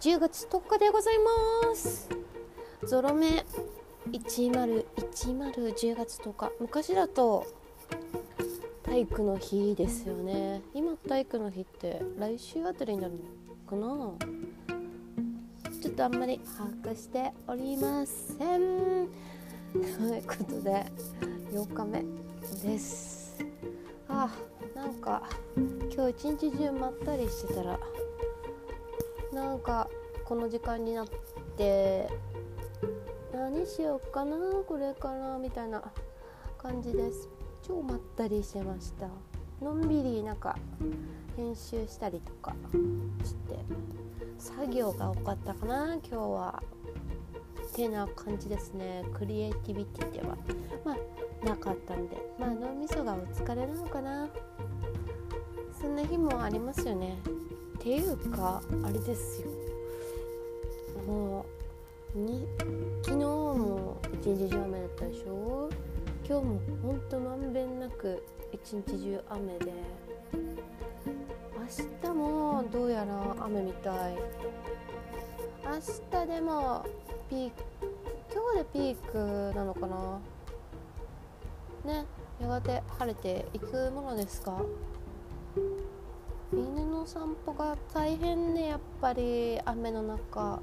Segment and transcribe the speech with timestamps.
[0.00, 2.08] 10月10日でございます。
[2.84, 3.44] ゾロ目
[4.12, 7.44] 101010月10日昔だと
[8.84, 10.62] 体育の日ですよね。
[10.72, 13.18] 今体育の日って来週あたりになるの
[13.68, 14.12] かな。
[15.82, 19.08] ちょっとあんまり把握しておりません。
[19.72, 20.86] ということで
[21.50, 22.04] 8日目
[22.62, 23.44] です。
[24.08, 24.30] あ
[24.76, 25.24] なんか
[25.92, 27.80] 今日一日中まったりしてたら
[29.32, 29.87] なんか
[30.38, 31.08] の時間になっ
[31.56, 32.08] て
[33.32, 35.82] 何しようかなこれからみたいな
[36.56, 37.28] 感じです。
[37.62, 39.08] 超まったりしてました。
[39.62, 40.56] のんびりなんか
[41.36, 42.54] 編集したりとか
[43.24, 43.58] して
[44.38, 46.62] 作業が多かったかな今日は。
[47.78, 49.04] てな感じですね。
[49.14, 50.36] クリエイティビティでは。
[50.84, 52.16] まあなかったんで。
[52.38, 54.28] まあ脳みそがお疲れなのかな。
[55.80, 57.18] そんな日もありますよね。
[57.78, 59.57] っていうかあれですよ。
[62.14, 62.46] に
[63.02, 65.68] 昨日も一日中雨だったでしょ？
[66.26, 69.72] 今日もほんとまんべんなく一日中雨で。
[70.32, 74.16] 明日もどうやら雨みたい。
[75.64, 76.84] 明日でも
[77.28, 77.62] ピーク
[78.32, 80.18] 今日でピークなのかな？
[81.84, 82.06] ね
[82.40, 84.62] やがて晴れていくものですか
[86.52, 90.60] 犬の散歩が大変ねやっぱり雨の中。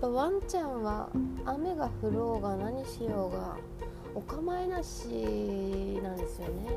[0.00, 1.08] ワンちゃんは
[1.44, 3.56] 雨が降ろうが何しようが
[4.14, 5.08] お構いなし
[6.02, 6.70] なんですよね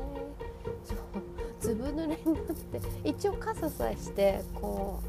[0.84, 0.98] そう
[1.60, 5.00] ずぶ濡れになって一応傘さえしてこ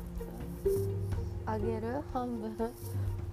[0.65, 0.69] う
[1.45, 2.71] あげる半分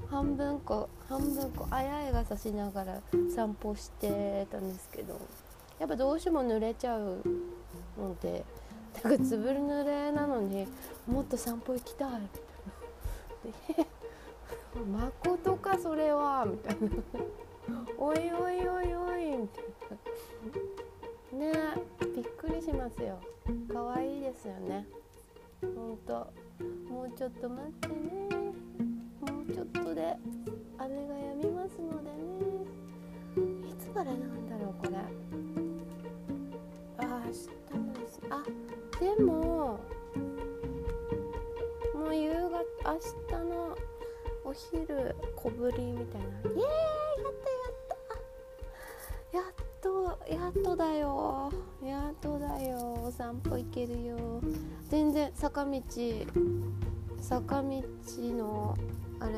[0.08, 3.00] 半分こ半分こあやいがさしながら
[3.34, 5.20] 散歩してたんですけど
[5.78, 7.22] やっぱどうしても濡れちゃう
[7.98, 8.44] ので
[9.04, 10.66] なんかつぶ濡れなのに
[11.06, 13.86] もっと散歩行きたいみたいな
[14.78, 16.88] 「まことかそれは」みたいな
[17.98, 19.64] 「おいおいおいおい」みたい
[21.32, 21.38] な。
[21.38, 21.52] ね
[22.14, 23.18] びっくりしますよ。
[23.72, 24.86] 可愛いですよね。
[25.62, 26.32] ほんと。
[26.88, 27.94] もうちょっと待ってね。
[29.20, 30.16] もうちょっとで
[30.78, 33.70] 雨が止みますのでね。
[33.70, 34.96] いつからなんだろうこれ。
[36.98, 38.42] あ明日もですあ
[38.98, 39.80] でも
[41.94, 42.50] もう夕方
[42.92, 42.98] 明
[43.28, 43.76] 日の
[44.44, 46.26] お昼小ぶりみたいな。
[46.28, 46.64] イエーイや
[47.28, 47.34] っ
[49.32, 49.38] たやった。
[49.38, 51.52] やっとやっとだよ。
[51.82, 52.78] やっとだよ。
[53.04, 54.40] お散歩行けるよ。
[54.88, 55.80] 全然坂道
[57.20, 57.72] 坂道
[58.16, 58.76] の
[59.20, 59.32] あれ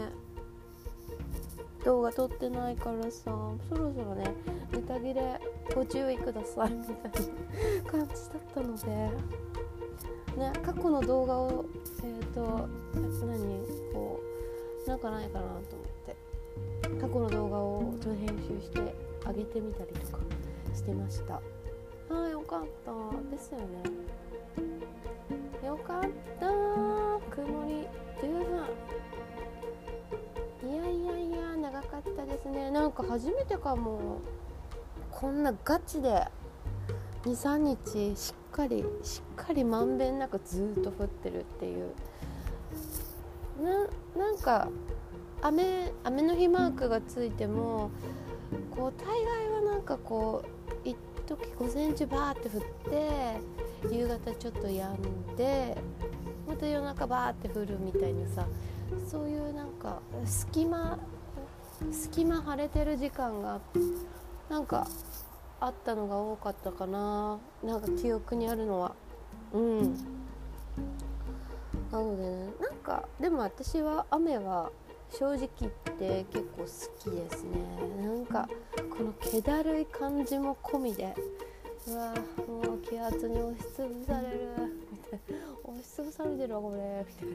[1.85, 3.25] 動画撮ってないからさ
[3.69, 4.33] そろそろね
[4.73, 5.41] ネタ切れ
[5.75, 9.43] ご注意くださいみたいな感じだったので。
[10.37, 11.65] ね過去の動画を
[12.03, 12.69] えっ、ー、と
[13.27, 14.22] 何こう
[14.87, 15.61] なんかないかなと思っ
[16.07, 16.17] て。
[17.01, 18.95] 過去の動画をちょっと編集して
[19.27, 20.19] 上げてみたりとか
[20.75, 21.35] してました。
[21.35, 21.41] あ
[22.11, 22.93] あよかった。
[23.31, 23.67] ですよね。
[25.67, 26.03] よかっ
[26.39, 26.47] た。
[27.35, 27.87] 曇り
[28.21, 28.43] 十分。
[30.71, 32.71] いやいやいや長かったですね。
[32.71, 34.21] なんか初めてかも。
[35.11, 36.27] こんなガチで。
[37.25, 41.95] 23日しっかりしっかりまんべんなくずっと降ってるっていう。
[43.61, 44.69] ななんか
[45.41, 47.91] 雨雨の日マークがついても
[48.71, 50.97] こう大概はなんかこう一
[51.27, 55.77] 時午前中バーって降って夕方ちょっと止んで
[56.47, 58.47] また夜中バーって降るみたいなさ
[59.11, 60.99] そういうなんか隙間
[61.91, 63.61] 隙間晴れてる時間が
[64.49, 64.87] なんか
[65.61, 67.39] あったのが多かったかな。
[67.63, 68.97] なんか記憶にあるのは。
[69.53, 69.97] うん。
[71.93, 74.71] なのでねなんかでも私は雨は
[75.11, 77.51] 正直言って結構好きですね。
[78.03, 78.49] なんか
[78.97, 81.15] この気だるい感じも込みで
[81.87, 82.15] うわ
[82.49, 84.73] もう気圧に押しつぶされる。
[84.91, 87.05] みたいな押しつぶされてるわこれ。
[87.07, 87.29] みたい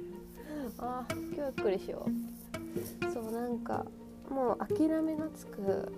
[0.88, 3.14] なあ今日はゆっくりしよう。
[3.14, 3.86] そうなんか
[4.30, 5.92] もう諦めがつく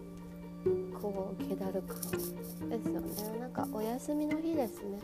[1.02, 3.40] こう気だる感ですよね。
[3.40, 5.00] なんかお休みの日ですね。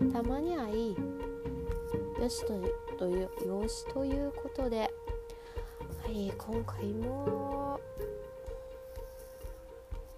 [0.00, 0.12] うん。
[0.12, 0.96] たまにはいい。
[2.20, 2.54] よしと
[2.98, 4.92] というよしということで
[6.04, 7.80] はい今回も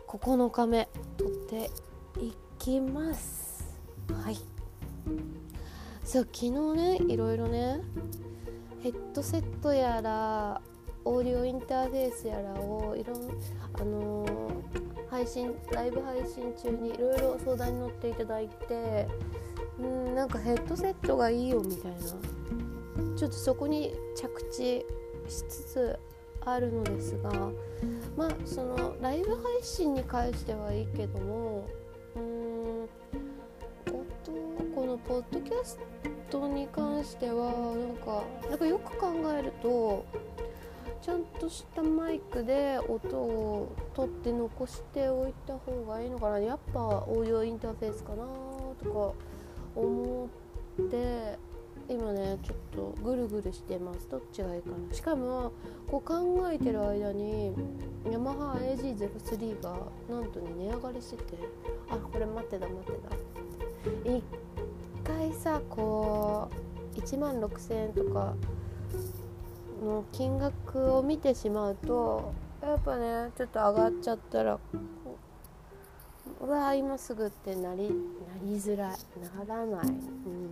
[0.07, 1.71] 9日目撮って
[2.21, 3.65] いきます。
[4.13, 4.37] はい。
[6.05, 7.81] そう昨日ねいろいろね
[8.83, 10.61] ヘッドセットやら
[11.05, 13.31] オーディオインターフェースやらをいろん
[13.73, 19.09] あのー、配信ライブ配信中にいろいろ相談に乗っていただいて
[19.79, 21.99] うんなんかヘッドセットがいいよみたいな。
[23.17, 24.85] ちょっとそこに着地
[25.29, 25.99] しつつ
[26.43, 27.31] あるのですが
[28.17, 31.67] まあそのライブ配信に関してはいいけども
[32.17, 32.89] うーん音
[34.75, 35.79] このポッドキャス
[36.29, 40.05] トに関してはなんかなんかよく考えると
[41.01, 46.39] ちゃんとしたマイクで音を取って残しておいた方がいいのかな。
[46.41, 48.25] やっぱオーディオインターフェースかな
[48.83, 49.34] とか
[49.75, 50.29] 思
[50.83, 51.39] って
[51.89, 54.09] 今ねちょっとぐるぐるしてます。
[54.11, 54.95] どっちがいいかな。
[54.95, 55.53] しかも
[55.91, 57.53] こう考えてる間に
[58.11, 59.77] ヤマハ AG03 が
[60.09, 61.39] なんとね値上がりしてて。
[61.91, 63.01] あこれ待ってだ待って
[64.07, 64.17] だ。
[64.17, 64.23] 一
[65.05, 66.49] 回さこ
[66.97, 68.35] う1万6000円とか
[69.85, 72.33] の金額を見てしまうと
[72.63, 74.59] やっぱねちょっと上がっちゃったら
[76.45, 77.91] うわ今すぐってなりな
[78.43, 78.97] りづらい。
[79.47, 80.51] ならない、うん、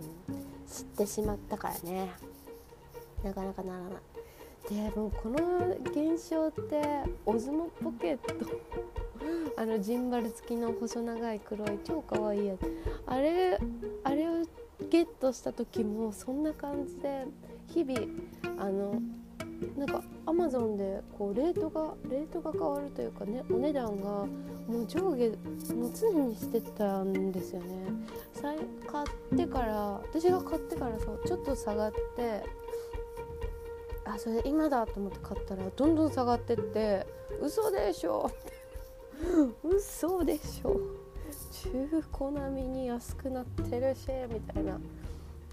[0.67, 2.11] 知ってしまったからね。
[3.23, 3.91] なかなかならない。
[4.69, 6.81] でもこの現象って
[7.25, 8.33] オズモポケット
[9.57, 12.61] あのジンバル付きの細長い黒い超かわいいやつ。
[13.05, 13.59] あれ
[14.03, 14.43] あれを
[14.89, 17.25] ゲットした時もそんな感じで
[17.67, 18.07] 日々
[18.57, 18.99] あの
[19.77, 24.25] なんかアマゾンでこうレートがレートが変わるというかねお値段が
[24.67, 25.29] もう上下
[25.75, 27.85] もう常にしてたんですよね。
[28.41, 29.75] 買ってから
[30.11, 32.43] 私が買ってからそうちょっと下がって
[34.05, 37.07] あそれ今だと思って買ったらどんどん下がってって
[37.41, 38.31] 嘘でしょ。
[39.63, 40.79] 嘘でしょ。
[41.51, 44.79] 中古並みに安くなってるしみたいな。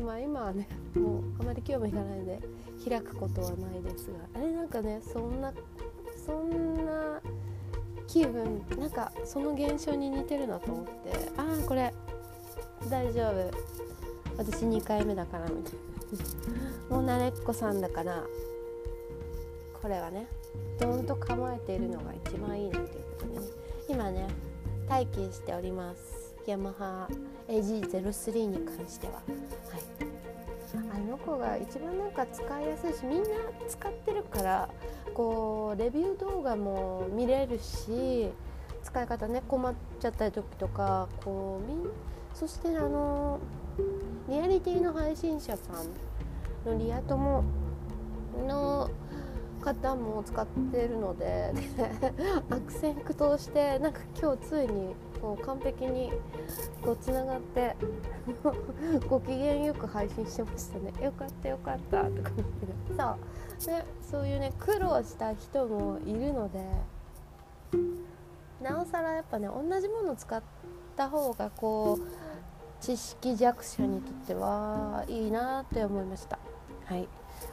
[0.00, 2.41] まあ今はねもうあまり興味がないので
[2.88, 5.52] 開くことはないですがあれなんかねそんな
[6.26, 7.20] そんな
[8.06, 10.91] 気分なんかその現象に似てるなと思って
[11.37, 11.93] ああこれ
[12.88, 13.50] 大丈夫。
[14.38, 15.73] 私2回目だからみたい
[16.88, 16.96] な。
[16.96, 18.25] もう慣れっこさんだから
[19.81, 20.26] これはね
[20.81, 23.46] どんと構えているのが一番いいなということでね。
[23.88, 24.26] 今ね
[24.88, 26.19] 待機しております。
[26.50, 27.08] ヤマハ
[27.47, 29.12] AG03 に関しては。
[29.14, 29.23] はい。
[30.93, 33.29] あの子が一番なんか使いやすいしみんな
[33.69, 34.69] 使ってるから
[35.14, 38.29] こうレビュー動画も見れるし
[38.82, 41.88] 使い方ね困っちゃった時とかこうみ
[42.35, 43.41] そしてあの
[44.29, 47.43] リアリティの配信者さんのリア友
[48.46, 48.91] の
[49.61, 51.53] 方も使ってるので
[52.49, 56.12] 悪戦苦闘してなんか今日ついにこう完璧に
[56.82, 57.76] こうつながって
[59.08, 60.93] ご機嫌よく配信してましたね。
[61.02, 62.94] よかったよかったとか思って。
[62.96, 63.76] そう。
[63.76, 66.64] でそういうね苦労した人もいるので
[68.62, 70.43] なおさらやっぱね同じものを使っ
[70.96, 76.38] た方がこう知識弱者にとってはいいなって思いました。
[76.87, 77.08] はい。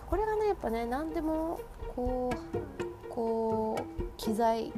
[0.09, 1.59] これがねやっぱね何でも
[1.95, 4.71] こうこう機材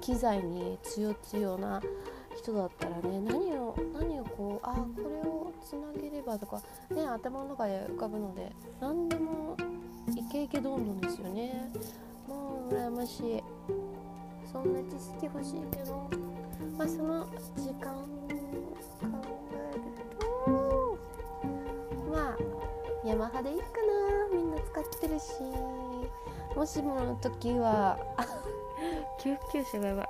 [0.00, 1.80] 機材に強強な
[2.36, 9.56] 人だったらね何を何をこうあこれをつなげればとかね頭の中で浮かぶので何でも
[10.16, 11.70] イケイケどんどんですよね。
[12.26, 13.42] もう羨ましい。
[14.50, 16.10] そんな知識欲しいけど。
[16.76, 18.38] まあその時間を考える
[20.18, 20.98] と
[22.10, 22.36] まあ
[23.06, 23.66] ヤマハでいいか
[24.32, 24.36] な。
[24.36, 25.32] みんな使ってるし。
[26.56, 27.98] もしもの時は
[29.18, 30.06] 救急車がやばい。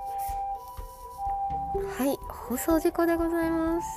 [1.97, 3.87] はい放送事故でございます。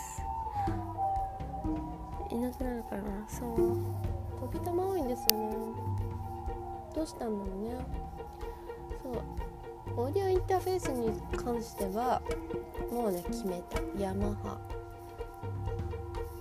[2.30, 3.56] いなくなるからなそう。
[4.40, 5.56] 飛び玉多いんですよね。
[6.94, 7.76] どうしたんだろうね。
[9.02, 9.22] そう。
[10.04, 12.22] オーディオインターフェースに関しては
[12.90, 13.80] もうね決めた。
[13.98, 14.58] ヤマハ。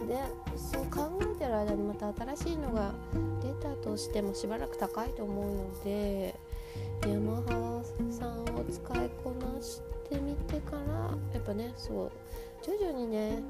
[0.07, 0.17] で
[0.57, 2.93] そう考えてる間にまた新しいのが
[3.41, 6.35] 出たとしてもしばらく高いと思うので
[7.07, 10.77] ヤマハさんを使いこなしてみてから
[11.33, 12.11] やっぱねそう
[12.63, 13.41] 徐々にね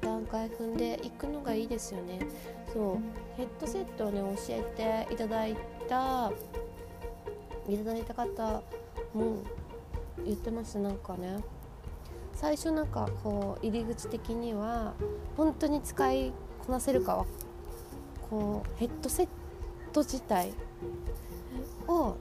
[0.00, 2.20] 段階踏んでいくのがいいですよね。
[2.72, 2.98] そう
[3.36, 5.56] ヘッドセットをね教えていただい
[5.88, 6.32] た
[7.68, 8.62] いただいた方
[9.12, 9.42] も
[10.24, 10.78] 言ってます。
[10.78, 11.38] なんかね
[12.34, 14.94] 最初なんかこう入り口的には
[15.36, 16.32] 本当に使い
[16.66, 17.26] こなせるかは
[18.30, 19.28] こうヘッドセッ
[19.92, 20.52] ト自体
[21.90, 22.16] を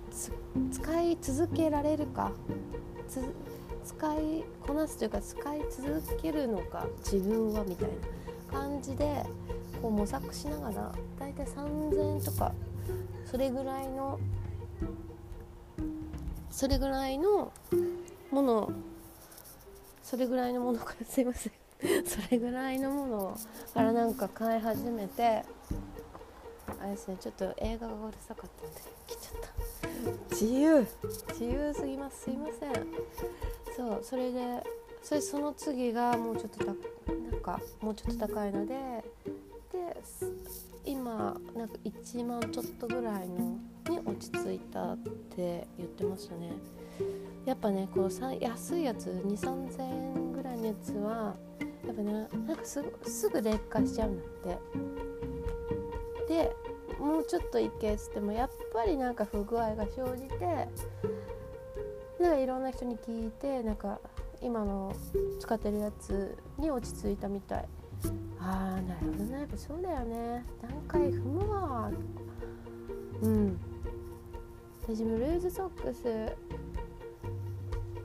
[0.71, 2.31] 使い続けられるか
[3.85, 7.89] 使いこなすというか使い続けるのか自分はみたい
[8.51, 9.25] な感じで
[9.81, 12.53] こう模索しながらだいたい3000円とか
[13.25, 14.19] それぐらいの
[16.49, 17.51] それぐらいの
[18.31, 18.71] もの
[20.03, 21.53] それぐらいのものから すいません。
[22.05, 23.37] それぐらいのもの
[23.73, 25.45] からなんか買い始めて
[26.79, 29.58] あれですねちょっと映画がうるさかったんで来ちゃった。
[30.31, 30.85] 自由。
[31.29, 32.23] 自由すぎます。
[32.23, 32.73] すいません。
[33.75, 33.99] そう。
[34.03, 34.63] それで
[35.01, 36.75] それその次がもうちょっとたなん
[37.41, 38.75] かもうちょっと高いので
[39.71, 39.97] で
[40.85, 43.57] 今なんか1万ちょっとぐらいの
[43.89, 44.97] に落ち着いたっ
[45.35, 46.51] て言ってましたね。
[47.45, 51.35] やっぱねこう安いやつ2 3 0 0円ぐらいのやつは
[51.85, 52.13] やっぱね
[52.47, 54.57] なんかすぐすぐ劣化しちゃうんだっ
[56.27, 56.33] て。
[56.33, 56.55] で
[56.99, 60.67] もうちょっといけっつってもやっぱりなんか不具合が生じて
[62.19, 63.99] なんかいろんな人に聞いてなんか
[64.41, 64.93] 今の
[65.39, 67.65] 使ってるやつに落ち着いたみたい。
[68.39, 69.39] ああなるほどね。
[69.39, 70.45] やっぱそうだよね。
[70.61, 71.91] 段階踏むわ。
[73.21, 73.59] うん。
[74.81, 76.35] 私もルーズソックス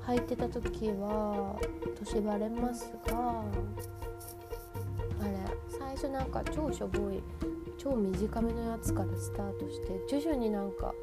[0.06, 1.58] 履いてた時は
[1.98, 3.44] 年バレますが
[6.04, 7.22] 初なんか超しょぼい
[7.78, 10.94] 超短めのやつからスタートして徐々になんか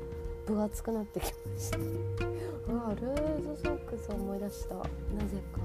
[0.45, 1.77] 分厚くなってきました。
[1.77, 4.75] ああルーズソックス思い出した。
[4.75, 4.87] なぜ
[5.53, 5.61] か。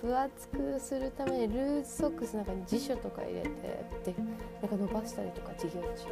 [0.00, 3.48] 分厚くするためにルーズソックスの中に辞書とか入れて
[4.04, 4.14] で
[4.60, 6.04] なんか伸ばしたりとか授業中です。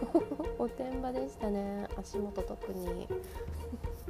[0.58, 1.86] おてんばでしたね。
[1.98, 3.08] 足元特に。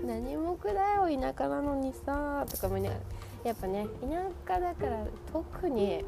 [0.04, 3.00] 何もくだよ田舎なのにさとかもね
[3.44, 3.86] やっぱね
[4.46, 6.04] 田舎だから特に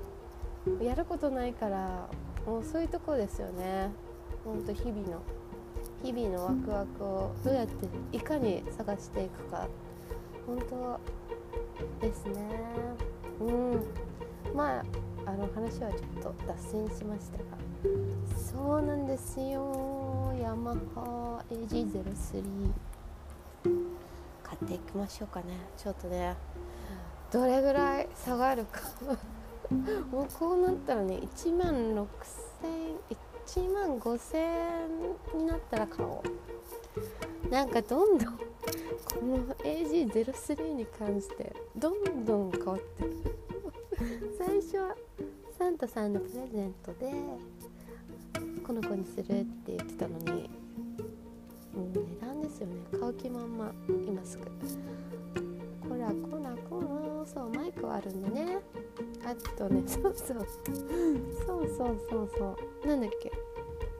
[0.80, 2.08] やることないから
[2.46, 3.90] もうそういうとこですよね。
[4.44, 5.20] ほんと日々の
[6.02, 7.86] 日々のワクワクをどうやって
[8.16, 9.68] いかに探していくか。
[10.46, 11.00] 本当
[12.06, 12.34] ですね。
[13.40, 13.82] うん。
[14.54, 14.84] まあ
[15.24, 17.44] あの話はちょっと脱線しましたが。
[18.36, 20.32] そうなんですよ。
[20.42, 22.42] ヤマハ AG03
[24.42, 25.46] 買っていきましょうかね。
[25.76, 26.34] ちょっとね
[27.32, 28.80] どれぐらい下がるか。
[30.10, 32.06] もうこうなったらね1万6000
[33.46, 36.22] 1万5000円になったら買お
[37.46, 37.48] う。
[37.50, 38.42] なんかどんどんこ
[39.22, 43.04] の AG03 に関してどんどん変わって。
[43.04, 43.12] る
[44.38, 44.94] 最初は
[45.58, 47.12] サンタさんのプレゼントで
[48.66, 50.50] この子にするって言ってたのに
[51.74, 52.74] もう値段ですよね。
[52.98, 53.72] 買う気満々。
[54.06, 54.44] 今すぐ。
[55.88, 57.11] こらこらこら。
[57.26, 58.58] そうマイクはあるんでね。
[59.24, 60.46] あとね そうそう。
[61.46, 62.86] そうそうそうそう。
[62.86, 63.32] なんだっけ。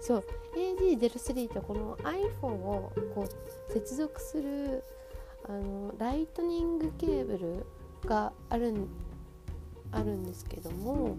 [0.00, 0.24] そう。
[0.54, 4.82] AG03 ってこの iPhone をこう接続する
[5.48, 7.66] あのライトニングケーブル
[8.08, 8.88] があるん
[9.90, 11.16] あるんですけども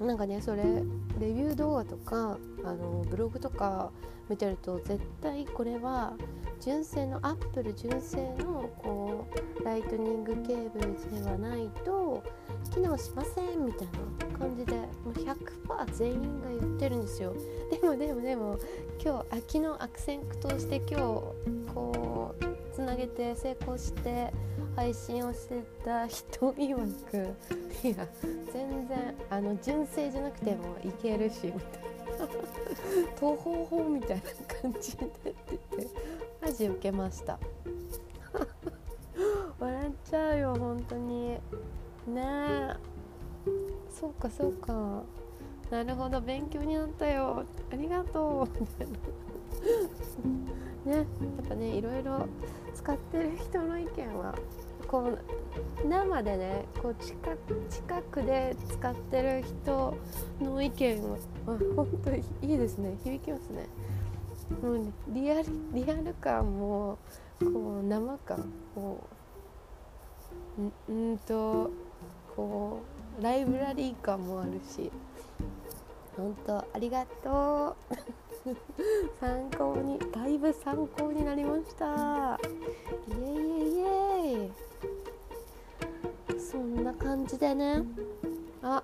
[0.00, 3.90] なんかねそれレビュー動画とかあのブログとか
[4.28, 6.14] 見てると絶対これは
[6.60, 9.26] 純正のアップル純正のこ
[9.60, 12.22] うライトニングケーブルではないと
[12.72, 13.88] 機能しませんみたい
[14.30, 17.34] な感じでもう100%全員が言ってるんですよ。
[17.70, 18.58] でもでもでも
[19.02, 20.94] 今日昨日悪戦苦闘して今日
[21.74, 24.32] こうつなげて成功して
[24.78, 26.76] 配信をしてた人曰
[27.10, 27.34] く
[27.82, 28.06] いや
[28.52, 31.58] 全然あの純正じゃなくてもいけるしみたいな。
[33.18, 34.22] 東方法みたいな
[34.62, 35.90] 感じでって言って
[36.40, 37.40] マジ受けました。
[39.58, 41.30] 笑っちゃうよ本当に。
[41.30, 41.40] ね
[42.16, 42.76] え。
[43.90, 45.02] そうかそうか。
[45.70, 47.44] なるほど勉強になったよ。
[47.72, 48.60] ありがとう。
[48.60, 48.98] みたいな。
[50.88, 51.06] ねやっ
[51.48, 52.26] ぱねいろいろ
[52.74, 54.34] 使ってる人の意見は
[54.88, 57.14] こう生でねこう近
[57.68, 59.96] 近くで使ってる人
[60.40, 62.96] の意見は本当にいいですね。
[63.04, 63.66] 響きますね。
[64.62, 66.98] もうねリアルリアル感も
[67.38, 69.04] こう生感こ
[70.88, 71.70] うんと
[72.34, 72.80] こ
[73.20, 74.90] うライブラリー感もあるし。
[76.16, 77.94] 本当ありがとう。
[79.20, 82.38] 参考にだいぶ参考になりました。
[83.08, 84.50] イエイイエイイエイ。
[86.40, 87.82] そんな感じでね。
[88.62, 88.82] あ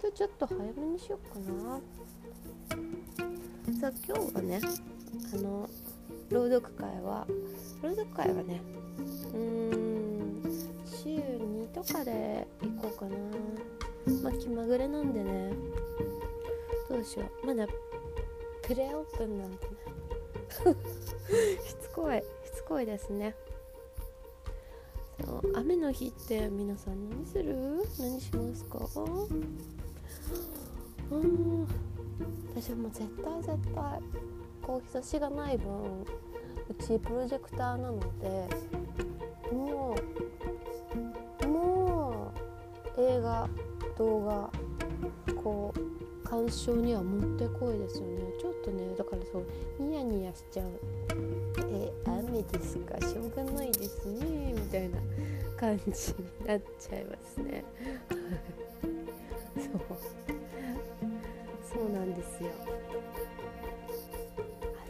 [0.00, 1.80] 今日ちょっと早めにしようかな。
[3.80, 4.60] さあ今日はね
[5.32, 5.68] あの
[6.30, 7.26] 朗読会は
[7.82, 8.60] 朗読会はね
[9.32, 10.42] うーん
[10.84, 13.16] 週2とかで行こうかな。
[14.22, 15.52] まあ気まぐれなんでね。
[16.88, 17.46] どうしよう。
[17.46, 17.66] まだ
[18.68, 19.72] プレオープンなんてね
[21.66, 22.18] しつこい。
[22.18, 22.22] し
[22.54, 23.34] つこいですね。
[25.54, 27.56] 雨の日って皆さん何する？
[27.98, 28.78] 何しますか？
[31.10, 31.66] うん
[32.54, 34.02] 私も絶対絶対
[34.60, 38.48] こう日差しがない分うちプロジェクターなので
[39.50, 39.96] も
[41.42, 42.34] うも
[42.98, 43.48] う映画
[43.96, 44.50] 動画
[45.42, 45.80] こう
[46.28, 48.27] 鑑賞にはもってこいですよね。
[48.70, 49.44] とねだからそう
[49.82, 50.66] ニヤニヤしちゃう。
[51.70, 52.98] え雨ですか？
[53.06, 54.98] しょうがないですねみたいな
[55.56, 57.64] 感じになっちゃいますね。
[59.56, 59.98] そう。
[61.72, 62.50] そうなんですよ。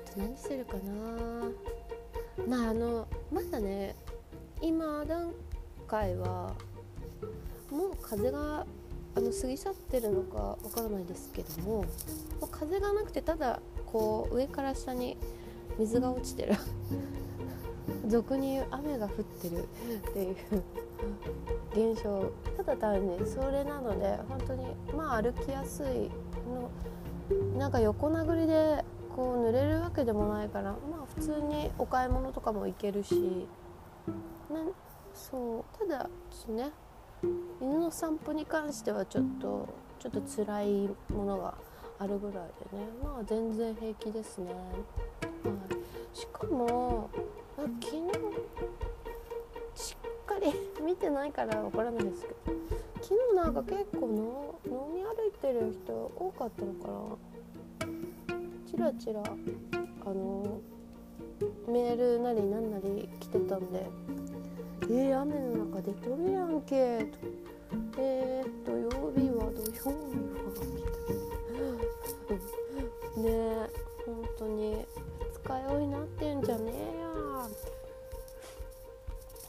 [0.06, 1.50] あと何するかな？
[2.47, 3.94] まああのまだね
[4.61, 5.32] 今段
[5.87, 6.54] 階は
[7.70, 8.66] もう風が
[9.18, 11.80] あの過ぎ去ってるのかわからないですけども、
[12.40, 15.16] まあ、風がなくてただこう上から下に
[15.76, 16.54] 水が落ちてる。
[18.06, 22.30] 俗に言う雨が降ってるっていう現象。
[22.56, 26.10] ただ単にそれなので本当にまあ歩きやすい
[26.46, 28.84] のなんか横殴りで
[29.16, 33.48] こう濡れるわけでもないからまあ普通にお買い物とかも行けるし。
[34.48, 34.60] な
[35.12, 36.08] そうただ
[36.48, 36.70] ね
[37.60, 41.54] 犬の散歩に関してはちょっとちょっと辛いものが
[41.98, 42.84] あるぐらいでね。
[43.02, 44.60] まあ全然平気ですね、は
[46.14, 47.10] い、しかも
[47.56, 47.96] 昨日
[49.75, 50.52] しっかり
[50.84, 52.34] 見てないからわからないですけど
[53.00, 57.28] 昨日なんか結構の飲み歩いてる人多かったのかな。
[58.66, 59.22] チラチラ
[60.04, 60.60] あの
[61.66, 63.87] メールなりななり来てたんで
[64.90, 67.18] 「えー、雨の中出とるやんけ」と
[68.00, 71.28] 「えー、土曜日は土曜日は」みたいな。
[73.23, 73.71] ねえ
[74.07, 74.87] 本当に
[75.33, 77.49] 二日酔いになってんじゃねえや。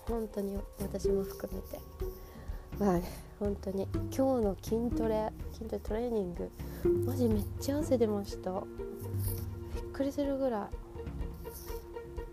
[0.07, 1.79] 本当に私も含めて。
[2.77, 3.03] まあね
[3.39, 6.49] 本当に今日の筋トレ筋トレトレーニング
[7.05, 8.51] マジめっちゃ汗出ました。
[9.73, 10.69] びっくりするぐら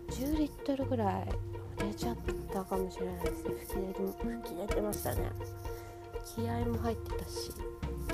[0.09, 0.11] い。
[0.11, 1.56] 10リットルぐらい。
[1.87, 2.17] 出ちゃっ
[2.51, 3.51] たかもしれないですね。
[3.61, 5.31] 吹き出て吹き出てましたね。
[6.35, 7.51] 気合も入ってたし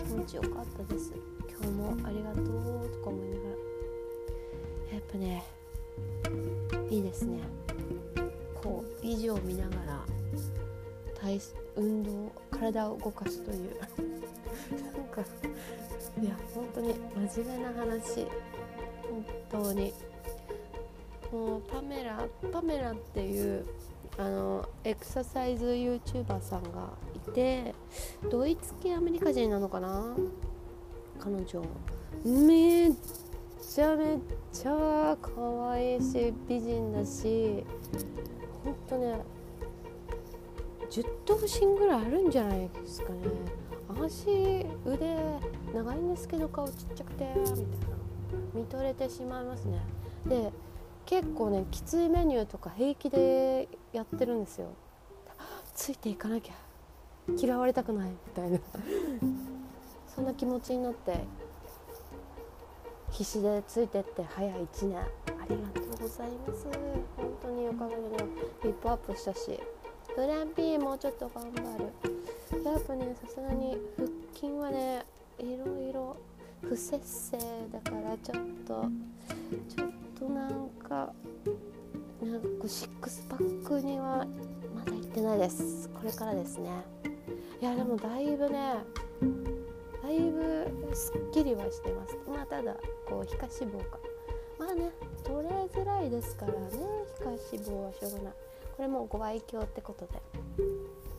[0.07, 1.11] 気持ちよかったです。
[1.49, 4.93] 今日もありがとうとか思いながら。
[4.93, 5.43] やっぱね
[6.89, 7.39] いいですね。
[8.61, 10.05] こうビジを見ながら
[11.19, 11.41] 体
[11.75, 13.79] 運動体を動かすという。
[13.79, 15.21] なんか
[16.21, 16.93] いや本当に
[17.31, 18.27] 真面目な話。
[19.49, 19.93] 本当に。
[21.33, 23.65] もうパメラパメラっていう
[24.19, 27.73] あのエクササイズ YouTuber さんがいて
[28.29, 30.15] ドイツ系アメリカ人なのかな？
[31.19, 31.63] 彼女。
[32.23, 32.91] めっ
[33.59, 34.17] ちゃめっ
[34.51, 37.63] ちゃ可愛いし美人だし
[38.63, 39.19] ほんとね
[40.91, 43.17] 10頭身ぐらいあるんじゃないですかね。
[44.05, 45.17] 足腕
[45.73, 47.65] 長いんですけど顔ちっちゃくてみたいな。
[48.53, 49.79] 見とれてしまいますね。
[50.27, 50.51] で
[51.05, 54.69] 結構ねきついメニューとか平気でやってるんですよ。
[55.75, 56.53] ついていかなきゃ
[57.35, 58.59] 嫌われたくないみたいな。
[60.15, 61.23] そんな気持ちになって
[63.11, 64.97] 必死でついてって早い1年。
[64.99, 65.05] あ
[65.49, 66.67] りがとうございます。
[67.17, 68.09] 本当におかげでね
[68.61, 69.59] ヒップアップしたし
[70.15, 72.63] グランピーもうちょっと頑張る。
[72.63, 75.05] やっぱねさすがに腹筋はね
[75.39, 76.15] いろいろ
[76.61, 77.37] 不節制
[77.71, 78.85] だからちょっと
[79.75, 81.13] ちょっととなんか
[82.21, 84.25] なんかこうシックスパックには
[84.75, 85.89] まだ行ってないです。
[85.89, 86.69] これからですね。
[87.61, 88.75] いやでもだいぶね
[90.01, 92.17] だいぶすっきりはしてます。
[92.27, 92.75] まあただ
[93.07, 93.83] こう皮下脂肪が
[94.59, 94.91] まあね
[95.23, 96.59] 取れづらいですからね
[97.19, 98.33] 皮下脂肪はしょうがない。
[98.75, 100.21] これもご愛嬌ってことで。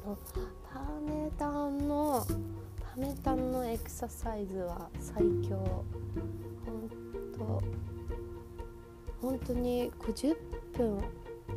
[0.05, 2.27] パメタンの
[2.79, 5.57] パメタンのエクササイズは最強。
[6.67, 6.89] ほん
[7.39, 7.63] と。
[9.25, 10.37] 本当に50
[10.77, 10.99] 分。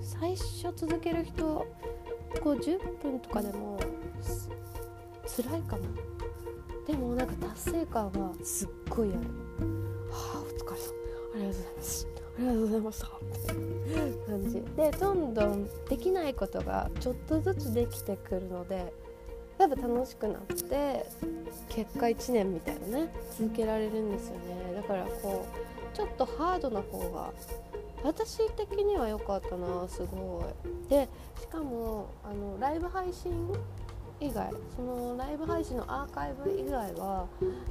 [0.02, 1.66] 最初続ける人
[2.36, 3.80] 50分とかでも
[5.26, 5.84] 辛いかも
[6.86, 9.18] でもなんか達成感はすっごいある。
[10.12, 10.94] はあお疲れさん
[11.36, 12.08] ありがとうございます。
[12.38, 13.08] ありがとうございました。
[14.28, 14.62] 感じ。
[14.76, 18.94] でどんどんできないことがちょっとずつできてくるので
[19.58, 21.06] やっぱ楽しくなって
[21.70, 24.74] 結果1年みたいなね続けられるんですよね。
[24.76, 27.34] だからこうちょっとハードな方が
[28.04, 30.44] 私的には良かったなすご
[30.86, 30.90] い。
[30.90, 31.10] で
[31.42, 33.52] しかもあのライブ配信
[34.20, 37.26] 以外そのライブ配信のアーカイブ以外は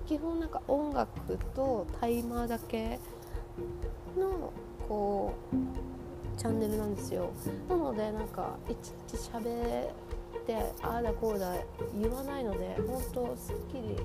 [0.07, 2.99] 基本なんか音楽とタイマーだけ
[4.19, 4.53] の
[4.89, 7.31] こうチャンネルなんですよ。
[7.69, 11.55] なのでなんかいちいち喋ってああだこうだ
[11.95, 13.97] 言わないので本当すっきり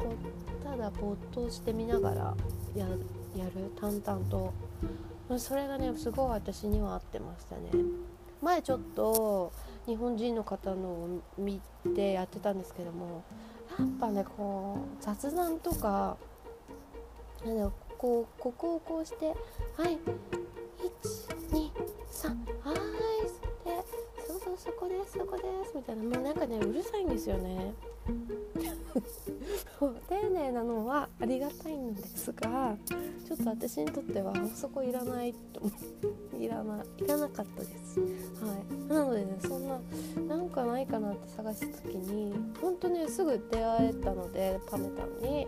[0.00, 0.12] こ
[0.60, 2.36] うただ没頭してみながら
[2.74, 2.86] や
[3.36, 4.52] やる淡々と。
[5.38, 7.70] それがねすごい私には合ってましたね。
[8.42, 9.52] 前ちょっと
[9.86, 11.60] 日本人の方のを見
[11.94, 13.22] てやってたんですけども
[13.78, 16.16] やっぱねこう雑談とか
[17.44, 19.26] なんだろうこうここをこうして
[19.76, 19.98] はい
[21.52, 22.28] 123
[22.64, 22.76] はい
[23.64, 23.84] で
[24.26, 26.02] そうそうそこですそこですみたいな。
[26.02, 27.74] もうなんかねうるさいんですよね。
[29.80, 32.76] そう丁寧なのはありがたいんですが
[33.26, 35.62] ちょっと私にとってはそこいらないと
[36.38, 37.98] いらないいらなかったです。
[37.98, 38.92] はい。
[38.92, 39.80] なのでねそんな
[40.28, 45.46] なんかないかなって探した時にほんとねすぐ出会えたのでパメタンに。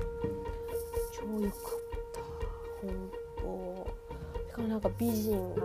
[1.15, 1.61] 超良かっ
[2.15, 2.21] た
[2.87, 4.49] 本当。
[4.49, 5.63] しかもなんか美人が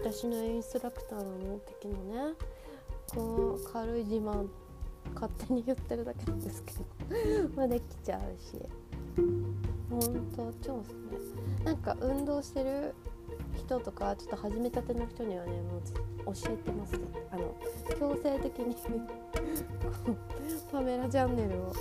[0.00, 2.34] 私のインストラクターなの的なね。
[3.14, 4.48] こう軽い自慢
[5.14, 7.48] 勝手に言ってるだけなんですけど。
[7.56, 8.56] まあできちゃうし。
[9.90, 11.64] ほんと超好き。
[11.64, 12.94] なんか運動してる
[13.56, 16.94] 人とかちょっと始めたての人にはねもう教えてます
[17.30, 17.54] あの
[17.98, 18.76] 強制的に。
[20.72, 21.74] パメラチャンネルをもう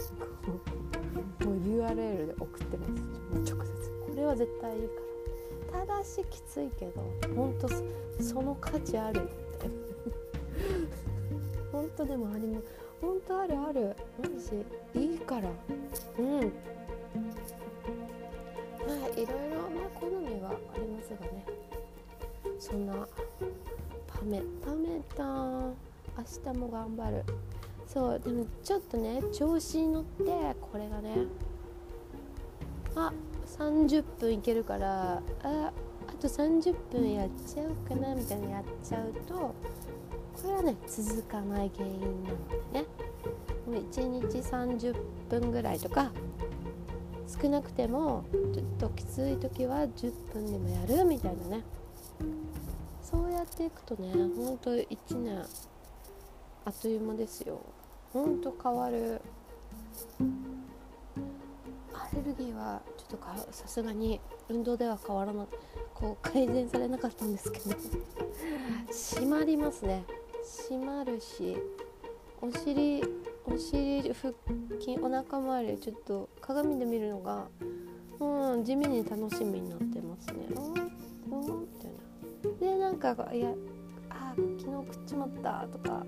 [1.45, 3.53] URL で送ってます。
[3.53, 3.91] 直接。
[4.07, 4.93] これは絶対いいか
[5.77, 5.85] ら。
[5.85, 7.01] ただしきついけど
[7.33, 7.69] ほんと
[8.19, 9.91] その価値あるって。
[11.71, 12.47] 本当でもあり
[13.01, 13.95] も本当あるある。
[14.21, 14.63] マジ？
[14.99, 15.49] いいから。
[16.19, 16.39] うん。
[16.39, 16.45] ま
[18.87, 19.31] あいろいろ
[19.69, 21.45] まあ好みはありますがね。
[22.59, 22.93] そんな
[24.07, 25.75] パメパメタ明
[26.53, 27.23] 日も頑張る。
[27.87, 31.25] そうでもちょっとね調子に乗ってこれがね
[32.95, 33.11] あ
[33.45, 35.73] 30分いけるからああ
[36.21, 39.53] と30分やっちゃおうかなみたいなやっちゃうと
[40.41, 42.13] これはね続かない原因なの
[42.73, 42.85] でね。
[43.67, 44.95] もう1日30
[45.29, 46.11] 分ぐらいとか
[47.41, 51.63] 少なくてもちょっときつい時は10分でもやるみたいなね。
[53.03, 55.45] そうやっていくとねほんと1年
[56.65, 57.61] あっという間ですよ。
[58.11, 59.21] ほんと変わる。
[61.93, 65.45] アレルギーはちょっとさすがに運動では変わらな
[65.93, 67.75] こう改善されなかったんですけど。
[68.91, 70.03] 締まりますね。
[70.43, 71.57] 締まるし
[72.41, 73.03] お尻
[73.45, 74.33] お尻腹
[74.79, 77.47] 筋お腹周りちょっと鏡で見るのが
[78.19, 80.47] うん地味に楽しみになってますね。
[81.29, 81.57] うんう？
[81.57, 82.75] んみたいな。
[82.75, 83.53] でなんかいや
[84.09, 86.05] あ昨日食っちまったとか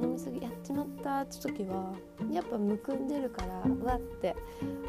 [0.00, 1.94] 飲みすぎやっちまったって時は
[2.30, 4.36] やっぱむくんでるからわって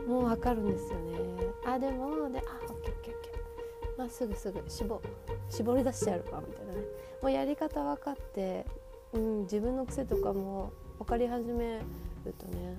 [0.08, 1.20] もうわかるんですよね。
[1.66, 3.98] あでもであオッケーオッケーオッケー。
[3.98, 5.02] まあすぐすぐ絞
[5.50, 6.80] 絞り出してやるかみたいなね。
[7.22, 8.66] もうやり方分かって
[9.14, 11.80] うん、自分の癖とかも分かり始め
[12.26, 12.78] るとね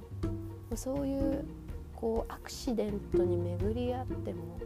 [0.75, 1.45] そういう
[1.97, 4.59] こうアクシデントに巡り合っても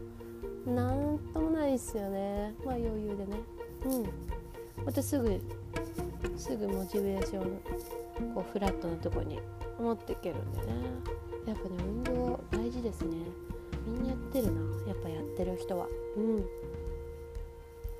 [0.65, 2.53] なんともないですよね。
[2.63, 3.37] まあ余裕でね。
[3.85, 4.85] うん。
[4.85, 5.41] またすぐ
[6.37, 9.39] すぐモチベーションこうフラットなとこに
[9.79, 10.65] 持っていけるんでね。
[11.47, 13.17] やっぱね運動大事ですね。
[13.85, 14.61] みんなやってるな。
[14.87, 15.87] やっぱやってる人は。
[16.15, 16.45] うん。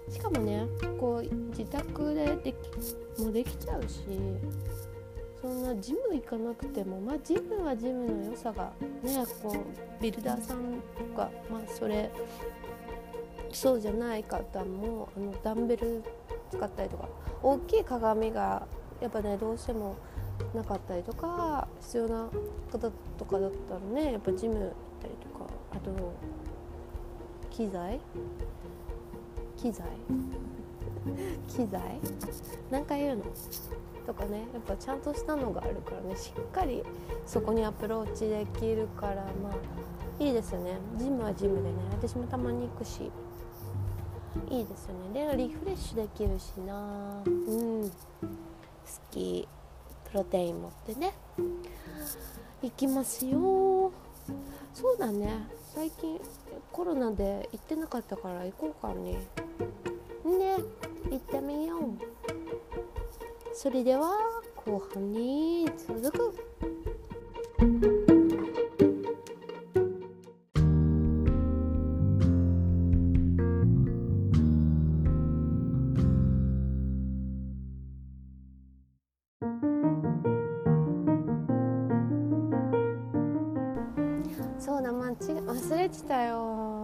[0.09, 0.65] しかもね
[0.99, 3.99] こう自宅でできもできちゃうし
[5.41, 8.71] そんなジム行かなくてもまあジムはジムの良さが
[9.03, 9.55] ねこ
[9.99, 12.09] うビルダーさんとかまあそれ
[13.51, 16.03] そうじゃない方もあのダンベル
[16.51, 17.09] 使ったりとか
[17.41, 18.65] 大きい鏡が
[19.01, 19.95] やっぱねどうしても
[20.53, 22.29] なかったりとか必要な
[22.71, 22.79] 方
[23.17, 24.69] とかだったらねやっぱジム行っ
[25.01, 26.13] たりとかあと
[27.51, 27.99] 機材
[29.63, 29.87] 機材。
[31.47, 31.81] 機材？
[32.69, 33.23] 何回言うの？
[34.05, 34.39] とかね。
[34.53, 36.17] やっぱちゃんとしたのがあるからね。
[36.17, 36.83] しっかり
[37.25, 39.53] そこにアプローチできるからまあ
[40.21, 40.77] いいですよね。
[40.97, 41.75] ジムはジムでね。
[41.91, 43.09] 私もたまに行くし。
[44.49, 45.27] いいですよね。
[45.31, 47.23] でリフレッシュできるしな。
[47.25, 47.89] うん。
[47.89, 47.95] 好
[49.11, 49.47] き
[50.11, 51.13] プロテイン持ってね。
[52.61, 53.93] 行きますよ。
[54.73, 55.47] そうだね。
[55.73, 56.19] 最近
[56.71, 59.27] コロナで行ってなかったから行こうかねね。
[61.13, 61.81] 行ってみよう。
[63.53, 64.17] それでは
[64.55, 66.33] 後半に続く。
[84.57, 86.82] そうだまあち忘れてたよ。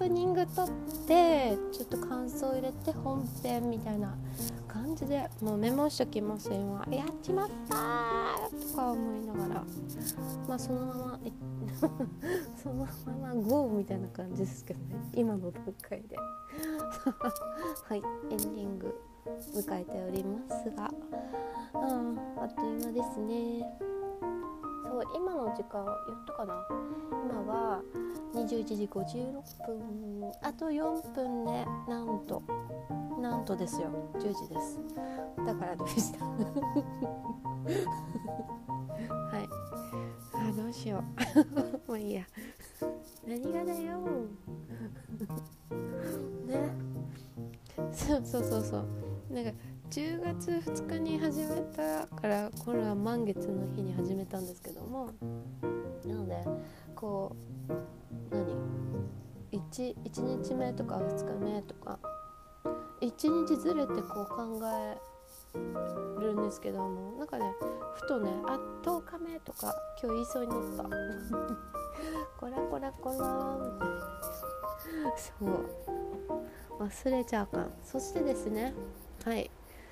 [0.00, 0.68] プニング撮っ
[1.06, 4.16] てちょっと感想入れて本編みたいな
[4.66, 7.74] 感じでもうメモしときます今やっちまった
[8.48, 9.64] とか思いながら。
[10.48, 11.20] まあそのまま
[12.62, 12.86] その
[13.20, 14.96] まま GO みたいな感じですけどね。
[15.12, 16.16] 今の段階で。
[17.84, 18.98] はいエンディング
[19.54, 20.90] 迎えておりますが、
[21.74, 23.99] うん、あっという間ですね
[24.90, 26.66] そと今の時間言ったかな。
[27.24, 27.80] 今は
[28.34, 29.32] 21時56
[29.64, 32.42] 分あと4分でなんと
[33.20, 33.88] なんとですよ。
[34.18, 34.80] 10時です。
[35.46, 36.24] だからどうした？
[36.26, 36.32] は
[39.38, 39.48] い。
[40.34, 41.04] あどうしよ
[41.86, 41.86] う。
[41.86, 42.24] もういいや。
[43.24, 43.98] 何がだよ。
[46.46, 46.74] ね。
[47.92, 48.86] そうそうそうそう。
[49.32, 49.52] なんか
[49.90, 55.10] 10月2日に始めたからこれは満月の日に始めたんですけども
[56.06, 56.46] なので
[56.94, 57.34] こ
[57.68, 57.72] う
[58.30, 58.46] 何
[59.50, 61.98] ？1, 1日目とか2日目とか
[63.02, 67.52] 1日ずれてこう考えるんですけどもなんかね
[67.96, 70.96] ふとねあ10日目とか今日言いそうになった。
[72.38, 73.16] こらこらこら
[73.58, 75.16] みたいな。
[75.16, 76.84] そう。
[76.84, 77.72] 忘れちゃうかん。
[77.82, 78.72] そしてですね
[79.24, 79.50] はい。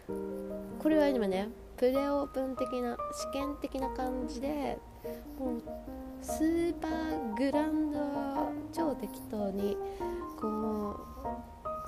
[0.09, 2.97] これは今ねプレオープン的な
[3.33, 4.79] 試験的な感じで
[5.39, 5.63] もう
[6.23, 7.99] スーパーグランド
[8.73, 9.77] 超適当に
[10.41, 10.99] こ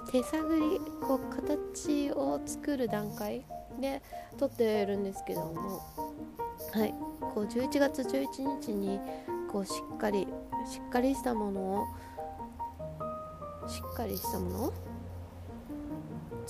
[0.09, 3.45] う手探りこう形を作る段階
[3.81, 4.03] で
[4.39, 5.81] 撮ってるんですけども
[6.73, 9.01] はいこう11月11日に
[9.51, 10.27] こうしっかり
[10.69, 11.87] しっかりしたものを
[13.69, 14.90] しっかりしたものを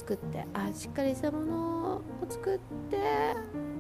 [0.01, 2.59] 作ってあしっかりしたものを作っ
[2.91, 2.97] て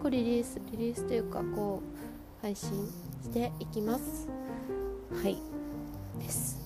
[0.02, 2.68] こうリリースリリースというかこう配信
[3.22, 4.28] していきます。
[5.22, 5.38] はい。
[6.18, 6.58] です。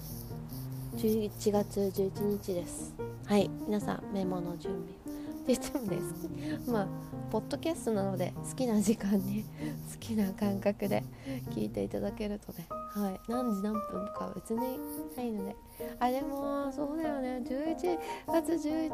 [0.97, 2.95] 11月11日です。
[3.27, 3.49] はい。
[3.67, 6.67] 皆さんメモの準備って言ってもです。
[6.69, 6.88] まあ
[7.31, 11.05] ポッドキャストなので好きな時間に好きな感覚で
[11.51, 13.20] 聞いていただけるとねはい。
[13.28, 14.78] 何時何分とか別に
[15.16, 15.57] ないので。
[15.98, 17.42] あでもそうだよね。
[17.44, 18.90] 11月11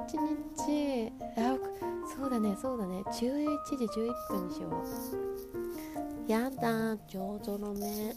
[0.57, 1.13] 日。
[1.37, 1.57] あ
[2.17, 3.03] そうだねそうだね。
[3.07, 3.13] 11
[3.77, 4.71] 時11分にしよ
[6.27, 6.31] う。
[6.31, 8.15] やだ上手の目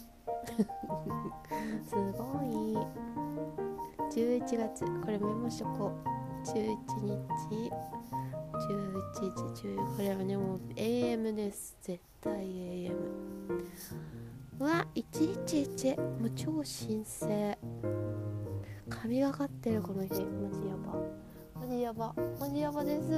[1.86, 2.78] すごい。
[4.10, 4.84] 11月。
[5.02, 6.48] これメモしとこう。
[6.48, 7.70] 11日。
[8.54, 11.76] 11時10これはねもう AM です。
[11.82, 12.32] 絶対
[12.86, 12.94] AM
[14.58, 16.64] わ111もう超神
[17.04, 17.58] 聖。
[18.88, 20.16] 神がかってるこの日マ
[20.50, 20.94] ジやば
[21.60, 23.10] マジやばマジやばです。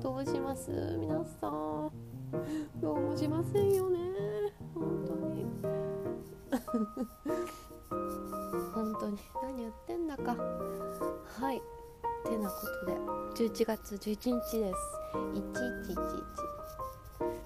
[0.00, 0.70] どうします？
[1.00, 1.90] 皆さん。
[2.80, 3.98] どうもしませんよね。
[4.74, 5.44] 本当に。
[8.72, 9.18] 本当に。
[9.42, 10.36] 何言ってんだか。
[11.40, 11.60] はい。
[12.24, 12.92] てなことで。
[13.50, 14.78] 11月11日です。
[15.12, 15.96] 1111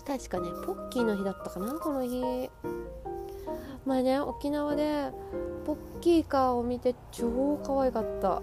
[0.08, 2.50] 確かねポッキーの日だったかなこの日。
[3.84, 5.12] 前ね沖縄で
[5.66, 8.40] ポッキーカーを見て超可愛かった。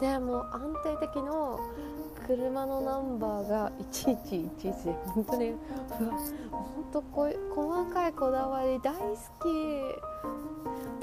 [0.00, 1.60] でも安定的の
[2.26, 5.58] 車のナンバーが1111で本当にうわ
[6.50, 9.16] 本当こう細かいこだわり大好き。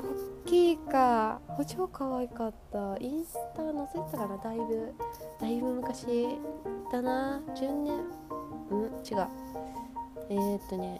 [0.01, 2.97] ポッキーカー超可愛かった。
[2.99, 4.93] インスタ載せたかなだいぶ。
[5.39, 6.27] だいぶ昔
[6.91, 7.39] だな。
[7.55, 7.93] 10年
[8.69, 9.27] うん違う。
[10.29, 10.99] えー、っとね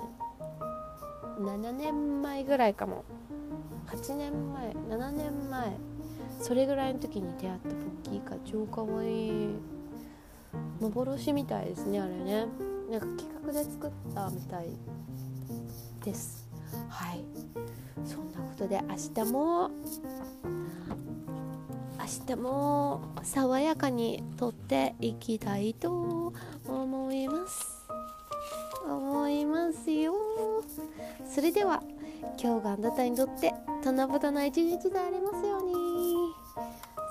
[1.39, 3.03] 7年前ぐらいかも。
[3.88, 5.77] 8年前7年前。
[6.39, 9.55] それぐらいの時に出会ったポッキーカー超かわいい。
[10.79, 12.45] 幻みたいですねあれね。
[12.89, 14.67] なんか企画で作ったみたい
[16.03, 16.47] です。
[16.89, 17.23] はい。
[18.05, 19.69] そんなことで明日も
[21.99, 26.34] 明日も爽やかに撮っていきたいと
[26.67, 27.81] 思います。
[31.34, 31.82] それでは
[32.38, 33.54] 今日があなたにとって
[33.86, 35.72] 七夕の一日でありますように。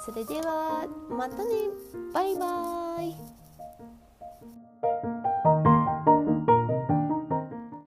[0.04, 1.50] それではまたね。
[2.12, 3.29] バイバーイ。